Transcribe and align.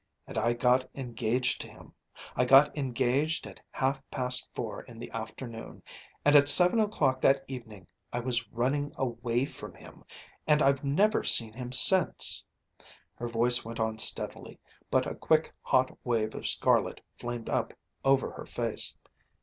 And 0.25 0.35
I 0.35 0.53
got 0.53 0.89
engaged 0.95 1.61
to 1.61 1.69
him. 1.69 1.93
I 2.35 2.43
got 2.43 2.75
engaged 2.75 3.45
at 3.45 3.61
half 3.69 4.01
past 4.09 4.49
four 4.51 4.81
in 4.81 4.97
the 4.97 5.11
afternoon, 5.11 5.83
and 6.25 6.35
at 6.35 6.49
seven 6.49 6.79
o'clock 6.79 7.21
that 7.21 7.45
evening 7.47 7.85
I 8.11 8.19
was 8.19 8.49
running 8.51 8.93
away 8.97 9.45
from 9.45 9.75
him, 9.75 10.03
and 10.47 10.59
I've 10.63 10.83
never 10.83 11.23
seen 11.23 11.53
him 11.53 11.71
since." 11.71 12.43
Her 13.13 13.27
voice 13.27 13.63
went 13.63 13.79
on 13.79 13.99
steadily, 13.99 14.57
but 14.89 15.05
a 15.05 15.13
quick 15.13 15.53
hot 15.61 15.95
wave 16.03 16.33
of 16.33 16.47
scarlet 16.47 16.99
flamed 17.19 17.47
up 17.47 17.71
over 18.03 18.31
her 18.31 18.47
face. 18.47 18.97